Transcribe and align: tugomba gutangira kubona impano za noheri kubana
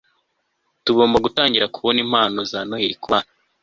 tugomba 0.85 1.17
gutangira 1.25 1.71
kubona 1.75 1.99
impano 2.05 2.39
za 2.51 2.59
noheri 2.67 2.95
kubana 3.01 3.29